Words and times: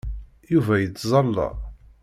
Yuba 0.53 0.75
yettẓalla. 0.79 1.47